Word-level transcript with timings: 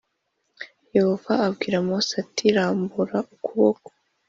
Yehova 0.95 1.33
abwira 1.47 1.77
Mose 1.87 2.13
ati 2.23 2.45
rambura 2.55 3.17
ukuboko 3.33 3.89